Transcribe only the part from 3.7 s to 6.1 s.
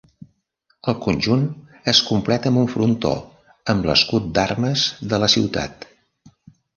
amb l'escut d'armes de la ciutat.